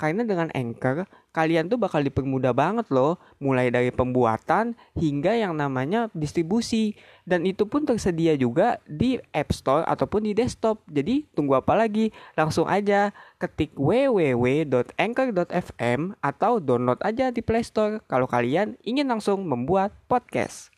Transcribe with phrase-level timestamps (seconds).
[0.00, 1.04] Karena dengan Anchor,
[1.36, 6.96] kalian tuh bakal dipermudah banget loh, mulai dari pembuatan hingga yang namanya distribusi.
[7.28, 10.80] Dan itu pun tersedia juga di App Store ataupun di desktop.
[10.88, 12.16] Jadi tunggu apa lagi?
[12.32, 19.92] Langsung aja ketik www.anchor.fm atau download aja di Play Store kalau kalian ingin langsung membuat
[20.08, 20.72] podcast.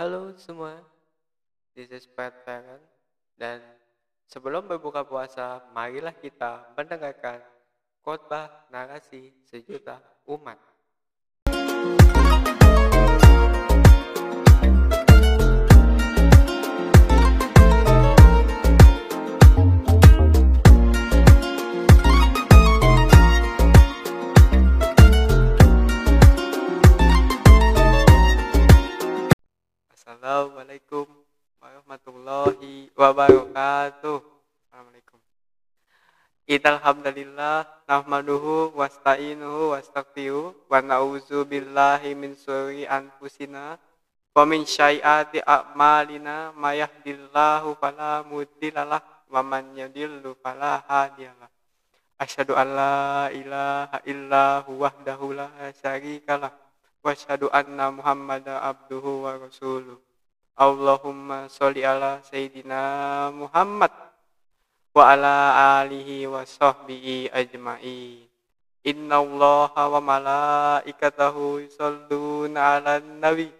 [0.00, 0.80] Halo semua,
[1.76, 2.80] this is Pat Farron
[3.36, 3.60] dan
[4.24, 7.59] sebelum berbuka puasa, marilah kita mendengarkan
[8.00, 10.56] khotbah narasi sejuta umat.
[29.92, 31.06] Assalamualaikum
[31.60, 34.18] warahmatullahi wabarakatuh.
[34.68, 35.29] Assalamualaikum.
[36.50, 43.78] Innal hamdalillah nahmaduhu wasta'inuhu wastaghfiruh wa na'udzu billahi min syururi anfusina
[44.34, 48.98] wa min syai'ati a'malina may yahdihillahu fala mudhillalah
[49.30, 51.46] wa man yudhlil fala hadiyalah.
[52.18, 60.02] Asyhadu an la ilaha illa wahdahu la syarikalah wa asyhadu anna muhammadan abduhu wa rasuluh.
[60.58, 64.09] Allahumma sholli ala sayyidina Muhammad
[64.90, 65.36] wa ala
[65.82, 68.26] alihi wa sahbihi ajma'in.
[68.80, 73.52] Inna allaha wa malaikatahu yusalluna ala nabi.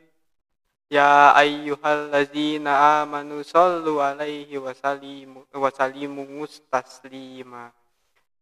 [0.91, 7.71] Ya ayyuhallazina amanu sallu alaihi wa sallimu wa sallimu mustaslima.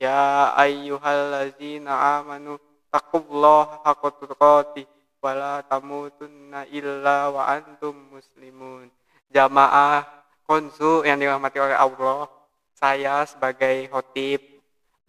[0.01, 2.57] Ya ayyuhallazina amanu
[2.89, 4.89] taqullaha haqqa tuqatih
[5.21, 8.89] wa la tamutunna illa wa antum muslimun.
[9.29, 10.09] Jamaah
[10.49, 12.31] konsu yang dirahmati oleh Allah,
[12.79, 14.39] saya sebagai khotib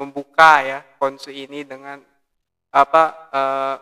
[0.02, 2.02] membuka ya konsu ini dengan
[2.74, 3.78] apa eh,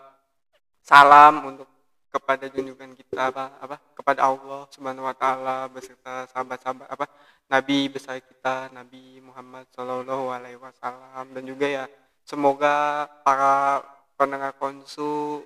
[0.83, 1.67] salam untuk
[2.11, 7.05] kepada junjungan kita apa apa kepada Allah Subhanahu wa taala beserta sahabat-sahabat apa
[7.47, 11.31] nabi besar kita Nabi Muhammad Shallallahu alaihi wasallam.
[11.31, 11.85] Dan juga ya
[12.27, 13.83] semoga para
[14.19, 15.43] pendengar konsu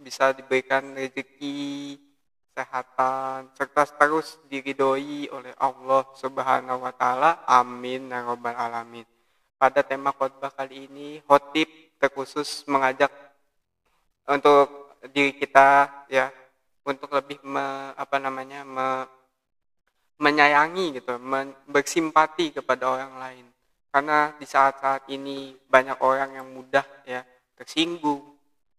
[0.00, 1.96] bisa diberikan rezeki
[2.56, 7.44] kesehatan serta terus diridhoi oleh Allah Subhanahu wa taala.
[7.44, 9.04] Amin ya rabbal alamin.
[9.60, 11.68] Pada tema khotbah kali ini, khotib
[12.00, 13.12] terkhusus mengajak
[14.24, 16.32] untuk diri kita ya
[16.88, 19.04] untuk lebih me, apa namanya me,
[20.16, 23.46] menyayangi gitu, men, bersimpati kepada orang lain.
[23.92, 27.20] Karena di saat-saat ini banyak orang yang mudah ya
[27.52, 28.24] tersinggung,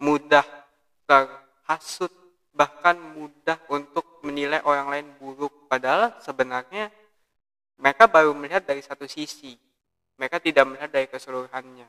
[0.02, 0.46] mudah
[1.06, 2.10] terhasut,
[4.68, 5.72] orang lain buruk.
[5.72, 6.92] Padahal sebenarnya
[7.80, 9.56] mereka baru melihat dari satu sisi.
[10.20, 11.88] Mereka tidak melihat dari keseluruhannya.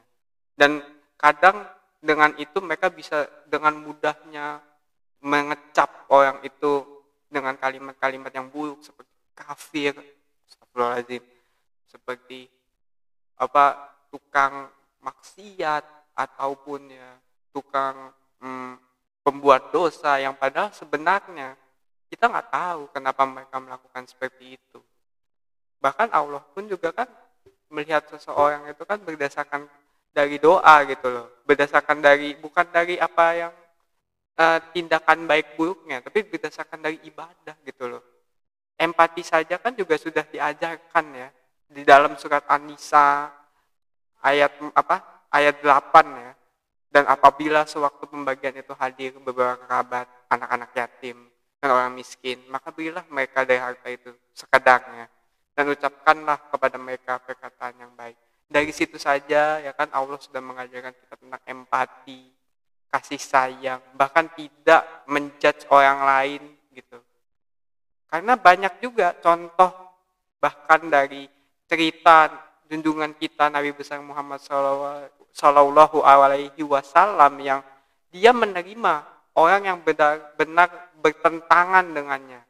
[0.54, 0.78] Dan
[1.18, 1.66] kadang
[1.98, 4.62] dengan itu mereka bisa dengan mudahnya
[5.18, 6.86] mengecap orang itu
[7.26, 9.94] dengan kalimat-kalimat yang buruk seperti kafir,
[11.88, 12.46] seperti
[13.38, 14.70] apa tukang
[15.02, 17.10] maksiat ataupun ya
[17.54, 18.10] tukang
[18.42, 18.74] hmm,
[19.22, 21.54] pembuat dosa yang padahal sebenarnya
[22.08, 24.80] kita nggak tahu kenapa mereka melakukan seperti itu.
[25.78, 27.06] Bahkan Allah pun juga kan
[27.68, 29.68] melihat seseorang itu kan berdasarkan
[30.10, 33.52] dari doa gitu loh, berdasarkan dari bukan dari apa yang
[34.40, 38.02] uh, tindakan baik buruknya, tapi berdasarkan dari ibadah gitu loh.
[38.78, 41.28] Empati saja kan juga sudah diajarkan ya
[41.68, 43.28] di dalam surat An-Nisa
[44.24, 45.28] ayat apa?
[45.28, 46.32] Ayat 8 ya.
[46.88, 53.02] Dan apabila sewaktu pembagian itu hadir beberapa kerabat, anak-anak yatim, dan orang miskin, maka berilah
[53.10, 55.10] mereka dari harta itu sekedarnya.
[55.58, 58.14] Dan ucapkanlah kepada mereka perkataan yang baik.
[58.46, 62.30] Dari situ saja, ya kan Allah sudah mengajarkan kita tentang empati,
[62.88, 67.02] kasih sayang, bahkan tidak menjudge orang lain gitu.
[68.08, 69.68] Karena banyak juga contoh
[70.40, 71.28] bahkan dari
[71.68, 72.32] cerita
[72.70, 74.40] junjungan kita Nabi besar Muhammad
[75.34, 77.60] Shallallahu Alaihi Wasallam yang
[78.08, 79.04] dia menerima
[79.36, 82.42] orang yang benar-benar bertentangan dengannya.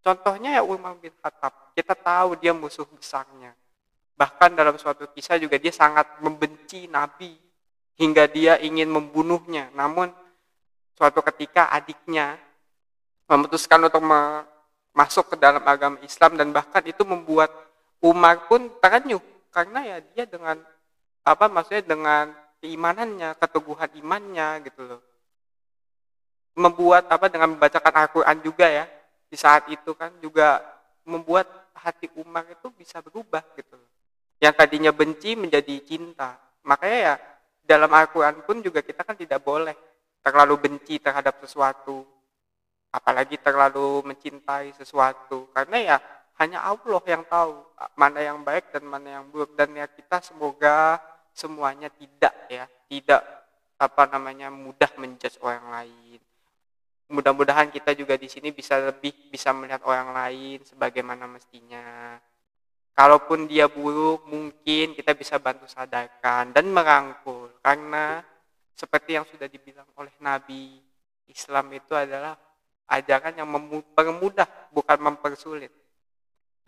[0.00, 1.76] Contohnya ya Umar bin Khattab.
[1.76, 3.52] Kita tahu dia musuh besarnya.
[4.16, 7.36] Bahkan dalam suatu kisah juga dia sangat membenci Nabi
[8.00, 9.68] hingga dia ingin membunuhnya.
[9.76, 10.08] Namun
[10.96, 12.40] suatu ketika adiknya
[13.28, 14.04] memutuskan untuk
[14.96, 17.52] masuk ke dalam agama Islam dan bahkan itu membuat
[18.00, 19.20] Umar pun terenyuh
[19.52, 20.56] karena ya dia dengan
[21.20, 22.32] apa maksudnya dengan
[22.64, 25.00] keimanannya, keteguhan imannya gitu loh.
[26.54, 28.84] Membuat apa dengan membacakan Al-Qur'an juga ya.
[29.30, 30.58] Di saat itu kan juga
[31.06, 33.78] membuat hati Umar itu bisa berubah gitu.
[34.42, 36.36] Yang tadinya benci menjadi cinta.
[36.66, 37.14] Makanya ya
[37.62, 39.76] dalam Al-Qur'an pun juga kita kan tidak boleh
[40.20, 42.02] terlalu benci terhadap sesuatu.
[42.90, 45.46] Apalagi terlalu mencintai sesuatu.
[45.54, 45.96] Karena ya
[46.40, 47.52] hanya Allah yang tahu
[48.00, 50.96] mana yang baik dan mana yang buruk dan ya kita semoga
[51.36, 53.20] semuanya tidak ya tidak
[53.76, 56.20] apa namanya mudah menjudge orang lain
[57.10, 62.16] mudah-mudahan kita juga di sini bisa lebih bisa melihat orang lain sebagaimana mestinya
[62.94, 68.22] kalaupun dia buruk mungkin kita bisa bantu sadarkan dan merangkul karena
[68.78, 70.78] seperti yang sudah dibilang oleh Nabi
[71.26, 72.38] Islam itu adalah
[72.90, 75.74] ajaran yang mempermudah bukan mempersulit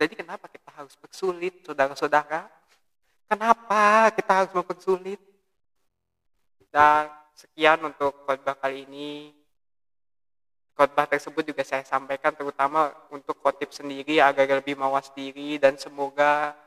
[0.03, 2.49] jadi kenapa kita harus bersulit, saudara-saudara?
[3.29, 5.21] Kenapa kita harus mempersulit?
[6.73, 7.07] Dan
[7.37, 9.31] sekian untuk khotbah kali ini.
[10.73, 16.57] Khotbah tersebut juga saya sampaikan terutama untuk khotib sendiri agar lebih mawas diri dan semoga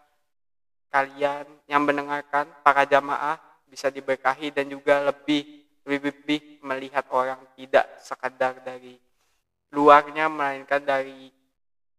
[0.95, 3.35] kalian yang mendengarkan para jamaah
[3.67, 8.99] bisa diberkahi dan juga lebih lebih, lebih melihat orang tidak sekadar dari
[9.71, 11.31] luarnya melainkan dari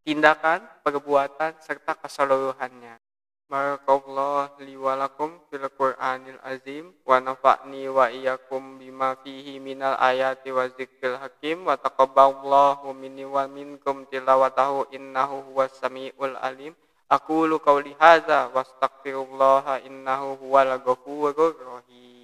[0.03, 3.06] tindakan, perbuatan, serta keseluruhannya.
[3.48, 10.68] Barakallah li walakum fil Qur'anil azim wa nafa'ni wa iyyakum bima fihi minal ayati wa
[10.68, 16.76] zikril hakim wa taqabbalallahu minni wa minkum tilawatahu innahu huwas samiul alim.
[17.08, 22.17] Aku lu qawli hadza wa astaghfirullah innahu huwal ghafurur rahim.